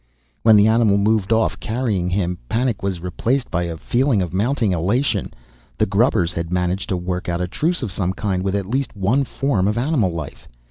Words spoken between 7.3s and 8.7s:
a truce of some kind with at